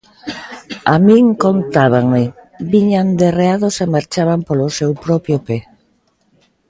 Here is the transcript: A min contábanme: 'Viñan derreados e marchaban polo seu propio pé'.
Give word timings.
A 0.93 0.95
min 1.07 1.25
contábanme: 1.45 2.23
'Viñan 2.69 3.07
derreados 3.21 3.75
e 3.83 3.85
marchaban 3.95 4.39
polo 4.47 4.67
seu 4.77 4.91
propio 5.05 5.37
pé'. 5.47 5.63